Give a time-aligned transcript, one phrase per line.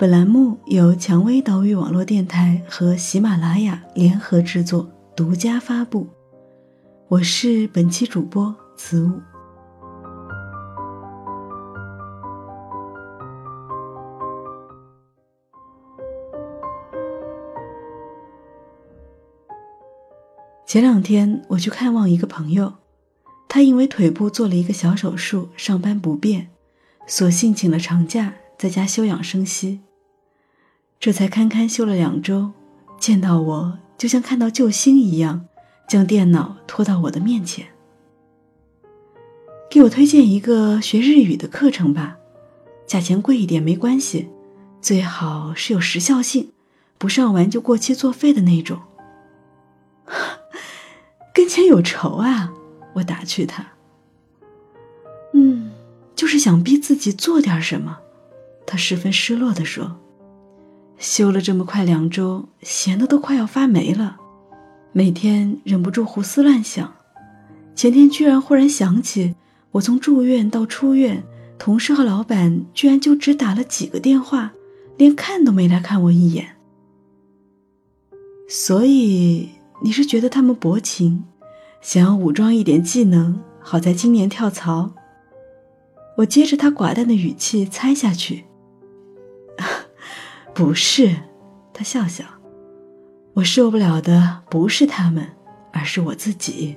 [0.00, 6.06] 本栏目由蔷薇岛屿网络电台和喜马拉雅联合制作，独家发布。
[7.08, 9.20] 我是本期主播子午。
[20.66, 22.72] 前两天我去看望一个朋友，
[23.50, 26.48] 他因为腿部做了一个小手术，上班不便，
[27.06, 29.82] 索性请了长假，在家休养生息。
[31.00, 32.52] 这才堪堪休了两周，
[32.98, 35.46] 见到我就像看到救星一样，
[35.88, 37.68] 将电脑拖到我的面前，
[39.70, 42.18] 给我推荐一个学日语的课程吧，
[42.86, 44.28] 价钱贵一点没关系，
[44.82, 46.52] 最好是有时效性，
[46.98, 48.78] 不上完就过期作废的那种。
[51.32, 52.52] 跟钱有仇啊！
[52.92, 53.66] 我打趣他。
[55.32, 55.72] 嗯，
[56.14, 58.00] 就是想逼自己做点什么。
[58.66, 59.96] 他十分失落地说。
[61.00, 64.18] 休了这么快两周，闲的都快要发霉了，
[64.92, 66.92] 每天忍不住胡思乱想。
[67.74, 69.34] 前天居然忽然想起，
[69.70, 71.24] 我从住院到出院，
[71.58, 74.52] 同事和老板居然就只打了几个电话，
[74.98, 76.56] 连看都没来看我一眼。
[78.46, 79.48] 所以
[79.82, 81.24] 你是觉得他们薄情，
[81.80, 84.90] 想要武装一点技能，好在今年跳槽？
[86.18, 88.44] 我接着他寡淡的语气猜下去。
[90.60, 91.16] 不是，
[91.72, 92.22] 他笑笑。
[93.32, 95.26] 我受不了的不是他们，
[95.72, 96.76] 而是我自己。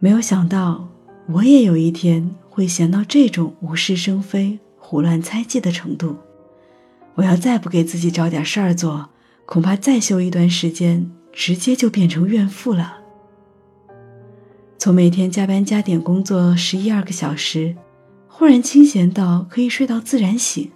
[0.00, 0.88] 没有想到，
[1.28, 6.16] 我也有一天会闲到这种无事生非、胡乱猜忌的程度。
[7.14, 9.08] 我要再不给自己找点事儿做，
[9.44, 12.96] 恐怕再休一段时间，直接就变成怨妇了。
[14.78, 17.76] 从每天加班加点工作十一二个小时，
[18.26, 20.72] 忽然清闲到可以睡到自然醒。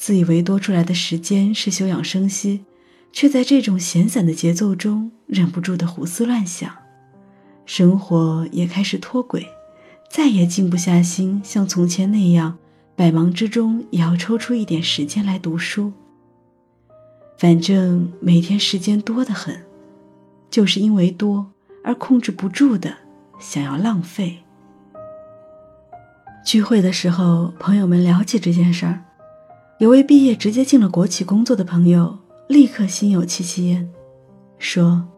[0.00, 2.64] 自以为多出来的时间是休养生息，
[3.12, 6.74] 却在这种闲散的节奏中忍不住的胡思乱想，
[7.66, 9.46] 生活也开始脱轨，
[10.10, 12.56] 再也静不下心像从前那样，
[12.96, 15.92] 百忙之中也要抽出一点时间来读书。
[17.36, 19.60] 反正每天时间多得很，
[20.50, 21.52] 就是因为多
[21.84, 22.96] 而控制不住的
[23.38, 24.38] 想要浪费。
[26.42, 29.04] 聚会的时候，朋友们聊起这件事儿。
[29.80, 32.18] 有位毕业直接进了国企工作的朋友，
[32.48, 33.90] 立刻心有戚戚焉，
[34.58, 35.08] 说：“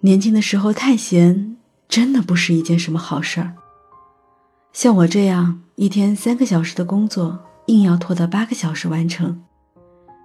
[0.00, 3.52] 年轻的时候太闲，真的不是一件什么好事儿。
[4.72, 9.42] 像我这样一天三个小时的工作，硬要拖到八个小时完成，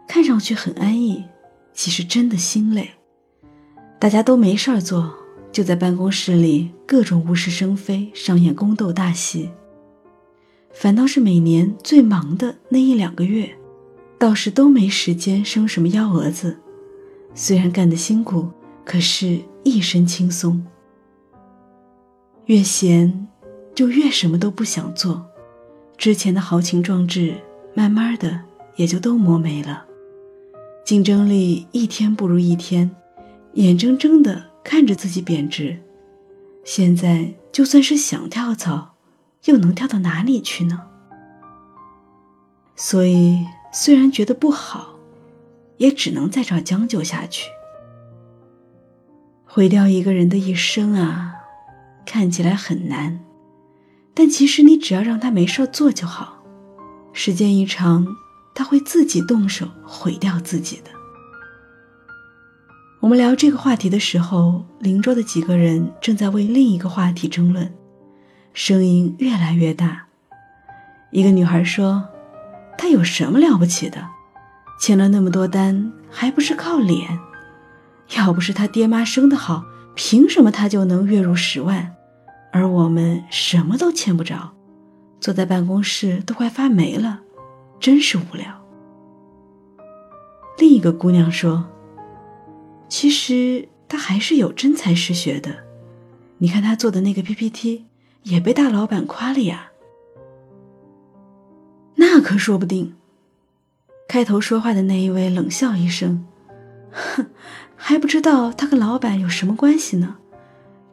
[0.07, 1.25] 看上去很安逸，
[1.73, 2.91] 其实真的心累。
[3.99, 5.13] 大家都没事儿做，
[5.51, 9.49] 就在办公室里各种无事生非，上演宫斗大戏。”
[10.79, 13.49] 反倒是每年最忙的那一两个月，
[14.19, 16.55] 倒是都没时间生什么幺蛾子。
[17.33, 18.47] 虽然干得辛苦，
[18.85, 20.63] 可是一身轻松。
[22.45, 23.27] 越闲，
[23.73, 25.25] 就越什么都不想做，
[25.97, 27.33] 之前的豪情壮志，
[27.73, 28.39] 慢慢的
[28.75, 29.83] 也就都磨没了。
[30.85, 32.91] 竞争力一天不如一天，
[33.53, 35.75] 眼睁睁的看着自己贬值。
[36.63, 38.96] 现在就算是想跳槽。
[39.47, 40.83] 又能跳到哪里去呢？
[42.75, 44.95] 所以虽然觉得不好，
[45.77, 47.49] 也只能在这将就下去。
[49.45, 51.33] 毁掉一个人的一生啊，
[52.05, 53.19] 看起来很难，
[54.13, 56.43] 但其实你只要让他没事做就好。
[57.13, 58.05] 时间一长，
[58.53, 60.91] 他会自己动手毁掉自己的。
[62.99, 67.73] 我们聊这个话题的时候，邻桌的几个人正在为另一个话题争论。
[68.59, 70.07] 声音越来越大。
[71.11, 72.09] 一个女孩说
[72.75, 74.03] ：“他有什么了不起的？
[74.81, 77.19] 签了那么多单，还不是靠脸？
[78.17, 79.63] 要不是他爹妈生得好，
[79.93, 81.93] 凭什么他就能月入十万，
[82.51, 84.51] 而我们什么都签不着，
[85.19, 87.19] 坐在办公室都快发霉了，
[87.79, 88.59] 真是无聊。
[90.57, 91.63] 另一个姑娘说
[92.89, 95.57] ：“其实他还是有真才实学的，
[96.39, 97.85] 你看他做的那个 PPT，
[98.29, 99.71] 也被大老板夸了呀。”
[101.95, 102.95] 那可说不定。
[104.07, 106.25] 开头说话的那一位冷笑一声
[106.91, 107.25] ：“哼，
[107.75, 110.15] 还不知道他跟老板有什么关系呢？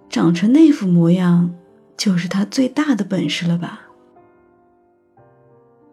[0.08, 1.54] 长成那副模样，
[1.96, 3.82] 就是他最大的本事了吧？”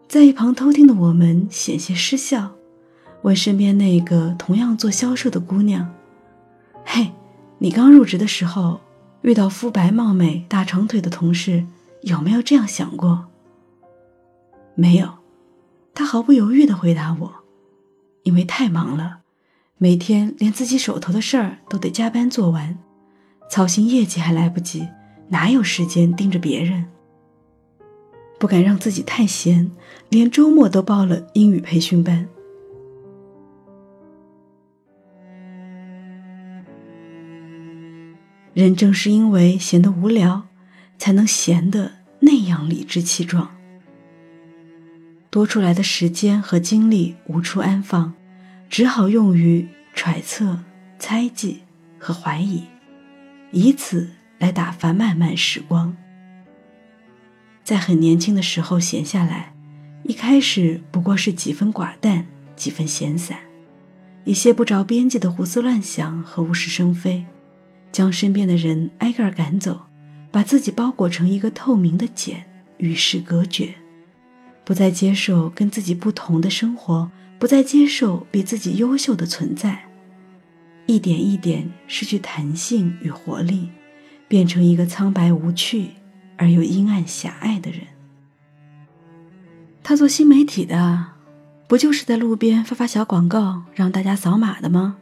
[0.08, 2.52] 在一旁偷听的我们险些失笑。
[3.22, 5.94] 问身边那个同样做销售的姑娘
[6.84, 7.12] ：“嘿，
[7.58, 8.80] 你刚入职的时候
[9.22, 11.64] 遇到肤白貌美、大长腿的同事，
[12.02, 13.26] 有没有这样想过
[14.74, 15.08] ？”“没有。”
[15.94, 17.32] 他毫不犹豫地回答我
[18.24, 19.18] ：“因为太忙了，
[19.76, 22.78] 每天连自己手头的事儿都得加班做完，
[23.50, 24.88] 操心业绩还来不及，
[25.28, 26.86] 哪有时间盯着别人？
[28.38, 29.70] 不敢让自己太闲，
[30.08, 32.26] 连周末都报了英语培训班。”
[38.54, 40.46] 人正是因为闲得无聊，
[40.98, 43.50] 才能闲得那样理直气壮。
[45.30, 48.12] 多出来的时间和精力无处安放，
[48.68, 50.58] 只好用于揣测、
[50.98, 51.62] 猜忌
[51.98, 52.64] 和怀疑，
[53.52, 55.96] 以此来打发漫漫时光。
[57.64, 59.54] 在很年轻的时候闲下来，
[60.02, 63.38] 一开始不过是几分寡淡，几分闲散，
[64.24, 67.24] 一些不着边际的胡思乱想和无事生非。
[67.92, 69.82] 将身边的人挨个赶走，
[70.30, 72.44] 把自己包裹成一个透明的茧，
[72.78, 73.74] 与世隔绝，
[74.64, 79.84] 不再接受跟自己不同的生活，不再接受比自己优秀的存在，
[80.86, 83.68] 一点一点失去弹性与活力，
[84.26, 85.90] 变成一个苍白无趣
[86.38, 87.80] 而又阴暗狭隘的人。
[89.82, 91.06] 他做新媒体的，
[91.66, 94.96] 不就是在路边发发小广告，让大家扫码的吗？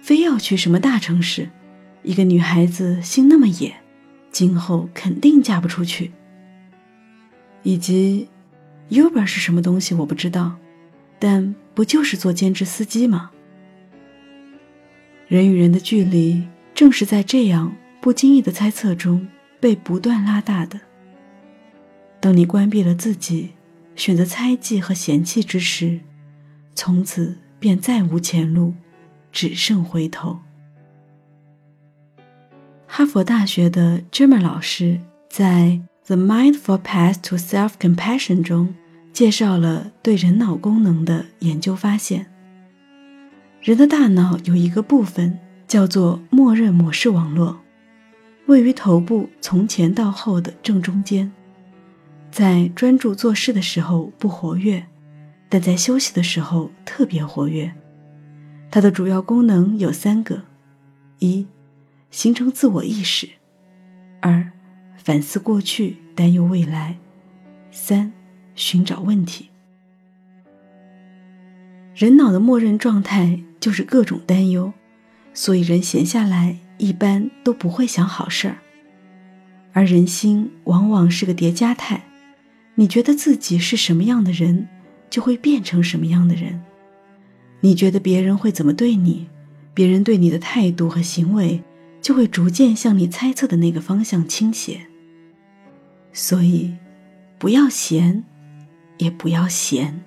[0.00, 1.50] 非要去什么大城市？
[2.08, 3.76] 一个女孩子心那么野，
[4.30, 6.10] 今后肯定嫁不出去。
[7.62, 8.26] 以及
[8.88, 10.56] ，Uber 是什么东西我不知道，
[11.18, 13.30] 但不就是做兼职司机吗？
[15.26, 16.42] 人与人的距离，
[16.74, 19.28] 正是在这样不经意的猜测中
[19.60, 20.80] 被不断拉大的。
[22.20, 23.50] 当你关闭了自己，
[23.96, 26.00] 选择猜忌和嫌弃之时，
[26.74, 28.72] 从此便再无前路，
[29.30, 30.38] 只剩回头。
[32.90, 34.98] 哈佛大学的 Jimmer 老师
[35.28, 38.74] 在《The Mindful Path to Self-Compassion》中
[39.12, 42.26] 介绍了对人脑功能的研究发现：
[43.60, 45.38] 人的大脑有一个部分
[45.68, 47.58] 叫做默认模式网络，
[48.46, 51.30] 位于头部从前到后的正中间，
[52.30, 54.82] 在专注做事的时候不活跃，
[55.50, 57.70] 但在休息的时候特别活跃。
[58.70, 60.42] 它的主要功能有三个：
[61.18, 61.46] 一。
[62.10, 63.28] 形成自我意识，
[64.20, 64.50] 二，
[64.96, 66.96] 反思过去，担忧未来，
[67.70, 68.12] 三，
[68.54, 69.50] 寻找问题。
[71.94, 74.72] 人脑的默认状态就是各种担忧，
[75.34, 78.58] 所以人闲下来一般都不会想好事儿。
[79.72, 82.02] 而人心往往是个叠加态，
[82.76, 84.66] 你觉得自己是什么样的人，
[85.10, 86.60] 就会变成什么样的人。
[87.60, 89.28] 你觉得别人会怎么对你，
[89.74, 91.62] 别人对你的态度和行为。
[92.00, 94.86] 就会逐渐向你猜测的那个方向倾斜。
[96.12, 96.74] 所以，
[97.38, 98.24] 不要闲，
[98.98, 100.00] 也不要闲。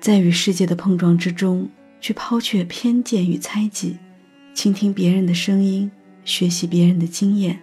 [0.00, 1.68] 在与世界的碰撞之中，
[2.00, 3.98] 去抛却偏见与猜忌，
[4.54, 5.90] 倾听别人的声音，
[6.24, 7.60] 学习别人的经验，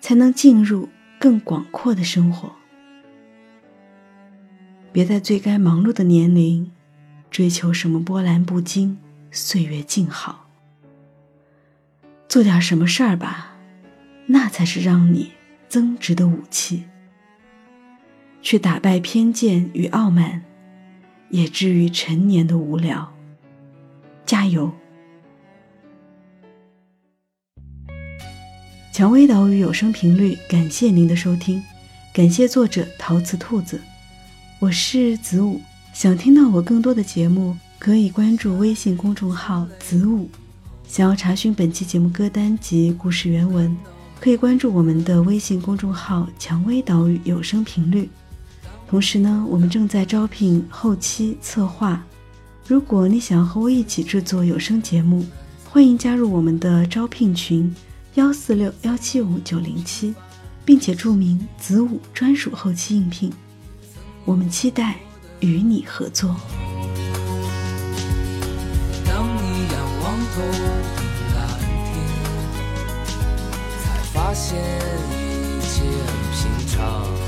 [0.00, 0.88] 才能进入
[1.18, 2.52] 更广阔的生活。
[4.92, 6.70] 别在最该忙碌的年龄，
[7.30, 8.96] 追求什么波澜不惊、
[9.30, 10.45] 岁月静好。
[12.28, 13.56] 做点什么事儿吧，
[14.26, 15.32] 那才是让你
[15.68, 16.84] 增值的武器。
[18.42, 20.42] 去打败偏见与傲慢，
[21.30, 23.12] 也治愈陈年的无聊。
[24.24, 24.72] 加油！
[28.92, 31.62] 蔷薇岛屿有声频率，感谢您的收听，
[32.12, 33.80] 感谢作者陶瓷兔子，
[34.58, 35.60] 我是子午。
[35.92, 40.28] 想听到我更多的节目，可以关注微信公众号子午。
[40.88, 43.76] 想要查询本期节目歌单及故事原文，
[44.20, 48.08] 可以关注我们的微信公众号“蔷薇岛屿有声频率”。
[48.88, 52.02] 同时呢，我们正在招聘后期策划。
[52.66, 55.26] 如果你想要和我一起制作有声节目，
[55.68, 57.74] 欢迎加入我们的招聘群：
[58.14, 60.14] 幺四六幺七五九零七，
[60.64, 63.30] 并且注明子午专属后期应聘。
[64.24, 64.96] 我们期待
[65.40, 66.34] 与你合作。
[70.36, 71.94] 仰望头顶蓝天，
[73.82, 74.58] 才发现
[75.10, 76.38] 一切很平
[76.68, 77.25] 常。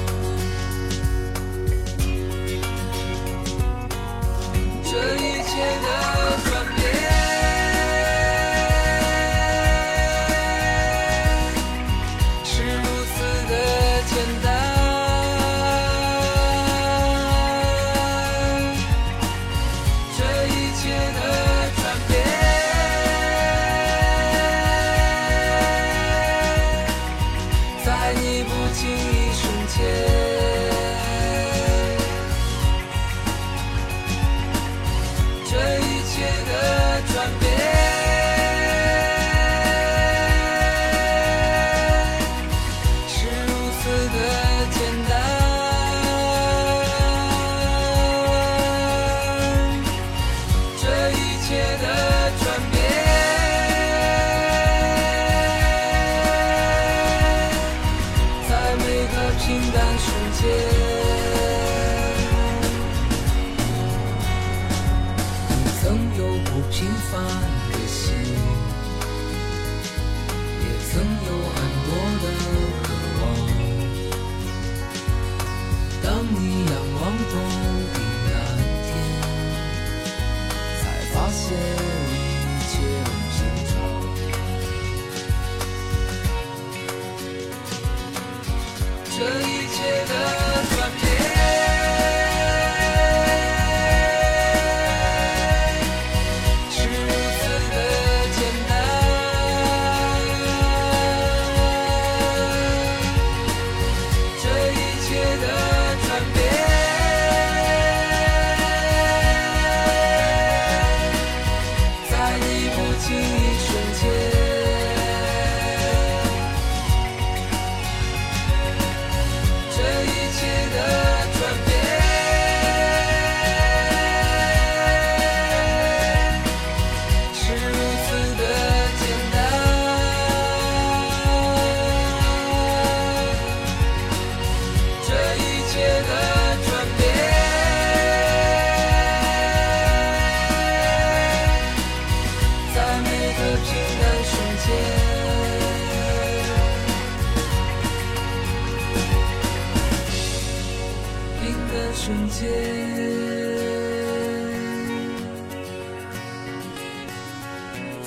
[81.31, 81.98] 才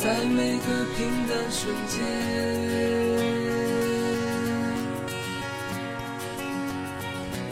[0.03, 0.65] 在每个
[0.97, 2.01] 平淡瞬间，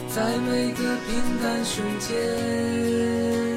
[0.09, 3.48] 在每个平淡瞬间。